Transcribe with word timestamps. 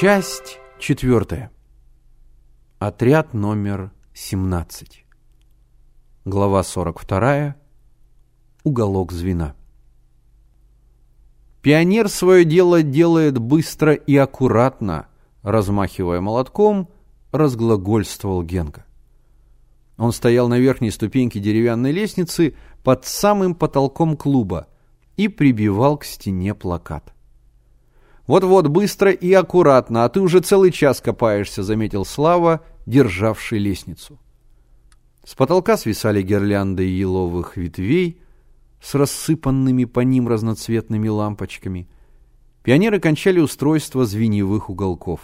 Часть 0.00 0.58
четвертая. 0.80 1.52
Отряд 2.80 3.32
номер 3.32 3.92
17. 4.12 5.04
Глава 6.24 6.64
42. 6.64 7.54
Уголок 8.64 9.12
звена. 9.12 9.54
Пионер 11.62 12.08
свое 12.08 12.44
дело 12.44 12.82
делает 12.82 13.38
быстро 13.38 13.94
и 13.94 14.16
аккуратно, 14.16 15.06
размахивая 15.42 16.20
молотком, 16.20 16.88
разглагольствовал 17.30 18.42
Генка. 18.42 18.86
Он 19.96 20.10
стоял 20.10 20.48
на 20.48 20.58
верхней 20.58 20.90
ступеньке 20.90 21.38
деревянной 21.38 21.92
лестницы 21.92 22.56
под 22.82 23.04
самым 23.04 23.54
потолком 23.54 24.16
клуба 24.16 24.66
и 25.16 25.28
прибивал 25.28 25.98
к 25.98 26.04
стене 26.04 26.52
плакат. 26.52 27.13
«Вот-вот, 28.26 28.68
быстро 28.68 29.10
и 29.10 29.32
аккуратно, 29.32 30.04
а 30.04 30.08
ты 30.08 30.20
уже 30.20 30.40
целый 30.40 30.70
час 30.70 31.00
копаешься»,— 31.00 31.62
заметил 31.64 32.04
Слава, 32.06 32.62
державший 32.86 33.58
лестницу. 33.58 34.18
С 35.24 35.34
потолка 35.34 35.76
свисали 35.76 36.22
гирлянды 36.22 36.84
еловых 36.84 37.56
ветвей 37.56 38.20
с 38.80 38.94
рассыпанными 38.94 39.84
по 39.84 40.00
ним 40.00 40.28
разноцветными 40.28 41.08
лампочками. 41.08 41.88
Пионеры 42.62 42.98
кончали 42.98 43.40
устройство 43.40 44.06
звеньевых 44.06 44.70
уголков. 44.70 45.20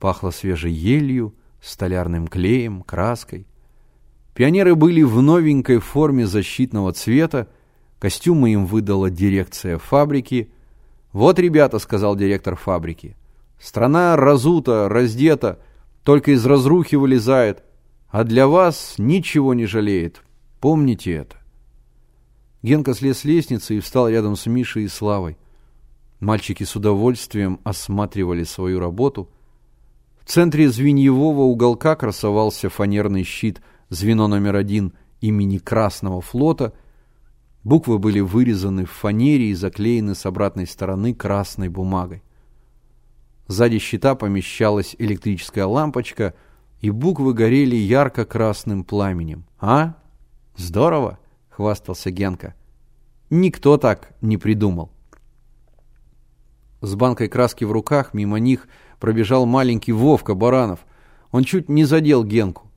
Пахло 0.00 0.30
свежей 0.30 0.72
елью, 0.72 1.34
столярным 1.60 2.26
клеем, 2.26 2.82
краской. 2.82 3.46
Пионеры 4.34 4.74
были 4.74 5.02
в 5.02 5.20
новенькой 5.20 5.78
форме 5.78 6.26
защитного 6.26 6.92
цвета, 6.92 7.48
костюмы 7.98 8.52
им 8.52 8.66
выдала 8.66 9.08
дирекция 9.08 9.78
фабрики— 9.78 10.50
«Вот, 11.18 11.40
ребята»,— 11.40 11.78
сказал 11.80 12.14
директор 12.14 12.54
фабрики,— 12.54 13.16
«страна 13.58 14.14
разута, 14.14 14.88
раздета, 14.88 15.58
только 16.04 16.30
из 16.30 16.46
разрухи 16.46 16.94
вылезает, 16.94 17.64
а 18.08 18.22
для 18.22 18.46
вас 18.46 18.94
ничего 18.98 19.52
не 19.52 19.66
жалеет. 19.66 20.22
Помните 20.60 21.12
это». 21.12 21.38
Генка 22.62 22.94
слез 22.94 23.18
с 23.18 23.24
лестницы 23.24 23.76
и 23.76 23.80
встал 23.80 24.08
рядом 24.08 24.36
с 24.36 24.46
Мишей 24.46 24.84
и 24.84 24.88
Славой. 24.88 25.36
Мальчики 26.20 26.62
с 26.62 26.76
удовольствием 26.76 27.58
осматривали 27.64 28.44
свою 28.44 28.78
работу. 28.78 29.28
В 30.24 30.30
центре 30.30 30.68
звеньевого 30.68 31.40
уголка 31.40 31.96
красовался 31.96 32.68
фанерный 32.68 33.24
щит 33.24 33.60
звено 33.88 34.28
номер 34.28 34.54
один 34.54 34.92
имени 35.20 35.58
Красного 35.58 36.20
флота— 36.20 36.74
Буквы 37.64 37.98
были 37.98 38.20
вырезаны 38.20 38.84
в 38.84 38.90
фанере 38.90 39.50
и 39.50 39.54
заклеены 39.54 40.14
с 40.14 40.24
обратной 40.26 40.66
стороны 40.66 41.14
красной 41.14 41.68
бумагой. 41.68 42.22
Сзади 43.46 43.78
щита 43.78 44.14
помещалась 44.14 44.94
электрическая 44.98 45.66
лампочка, 45.66 46.34
и 46.80 46.90
буквы 46.90 47.34
горели 47.34 47.74
ярко-красным 47.74 48.84
пламенем. 48.84 49.44
«А? 49.58 49.96
Здорово!»— 50.56 51.18
хвастался 51.48 52.10
Генка. 52.10 52.54
«Никто 53.30 53.78
так 53.78 54.14
не 54.20 54.36
придумал». 54.36 54.92
С 56.80 56.94
банкой 56.94 57.28
краски 57.28 57.64
в 57.64 57.72
руках 57.72 58.14
мимо 58.14 58.38
них 58.38 58.68
пробежал 59.00 59.46
маленький 59.46 59.92
Вовка 59.92 60.34
Баранов. 60.34 60.80
Он 61.32 61.42
чуть 61.42 61.68
не 61.68 61.84
задел 61.84 62.22
Генку. 62.22 62.67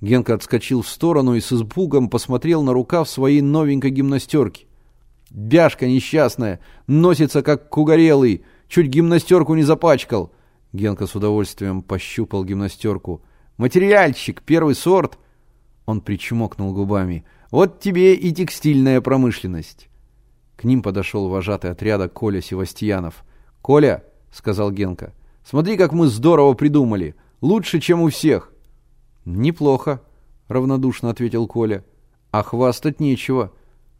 Генка 0.00 0.34
отскочил 0.34 0.82
в 0.82 0.88
сторону 0.88 1.34
и 1.34 1.40
с 1.40 1.52
испугом 1.52 2.08
посмотрел 2.08 2.62
на 2.62 2.72
рукав 2.72 3.08
своей 3.08 3.40
новенькой 3.40 3.90
гимнастерки. 3.90 4.66
«Бяшка 5.30 5.86
несчастная! 5.86 6.60
Носится, 6.86 7.42
как 7.42 7.68
кугорелый! 7.68 8.44
Чуть 8.68 8.86
гимнастерку 8.86 9.54
не 9.54 9.64
запачкал!» 9.64 10.32
Генка 10.72 11.06
с 11.06 11.14
удовольствием 11.14 11.82
пощупал 11.82 12.44
гимнастерку. 12.44 13.22
«Материальчик, 13.56 14.42
первый 14.42 14.74
сорт!» 14.74 15.18
Он 15.84 16.00
причмокнул 16.00 16.72
губами. 16.72 17.24
«Вот 17.50 17.80
тебе 17.80 18.14
и 18.14 18.32
текстильная 18.32 19.00
промышленность!» 19.00 19.88
К 20.56 20.64
ним 20.64 20.82
подошел 20.82 21.28
вожатый 21.28 21.70
отряда 21.70 22.08
Коля 22.08 22.40
Севастьянов. 22.40 23.24
«Коля!»— 23.62 24.04
сказал 24.30 24.70
Генка. 24.70 25.12
«Смотри, 25.44 25.76
как 25.76 25.92
мы 25.92 26.06
здорово 26.08 26.54
придумали! 26.54 27.14
Лучше, 27.40 27.80
чем 27.80 28.02
у 28.02 28.08
всех!» 28.10 28.52
«Неплохо»,— 29.28 30.00
равнодушно 30.48 31.10
ответил 31.10 31.46
Коля. 31.46 31.84
«А 32.30 32.42
хвастать 32.42 32.98
нечего. 32.98 33.52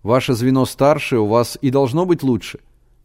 Ваше 0.03 0.33
звено 0.33 0.65
старше, 0.65 1.19
у 1.19 1.27
вас 1.27 1.59
и 1.61 1.71
должно 1.71 2.07
быть 2.07 2.23
лучше. 2.23 2.61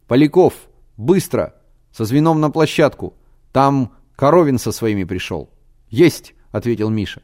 Поляков, 0.06 0.54
быстро, 0.96 1.54
со 1.92 2.06
звеном 2.06 2.40
на 2.40 2.50
площадку. 2.50 3.12
Там 3.52 3.92
Коровин 4.16 4.58
со 4.58 4.72
своими 4.72 5.04
пришел». 5.04 5.50
«Есть»,— 5.90 6.34
ответил 6.50 6.88
Миша. 6.88 7.20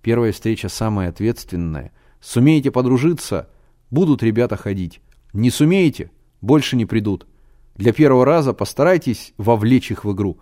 «Первая 0.00 0.32
встреча 0.32 0.68
самая 0.68 1.10
ответственная. 1.10 1.92
Сумеете 2.20 2.72
подружиться, 2.72 3.48
будут 3.92 4.24
ребята 4.24 4.56
ходить. 4.56 5.00
Не 5.32 5.50
сумеете, 5.50 6.10
больше 6.40 6.74
не 6.74 6.84
придут. 6.84 7.28
Для 7.76 7.92
первого 7.92 8.24
раза 8.24 8.52
постарайтесь 8.52 9.34
вовлечь 9.38 9.92
их 9.92 10.04
в 10.04 10.12
игру». 10.12 10.38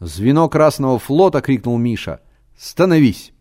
«Звено 0.00 0.48
Красного 0.48 0.98
флота!»— 0.98 1.40
крикнул 1.42 1.78
Миша— 1.78 2.20
Становись!» 2.58 3.32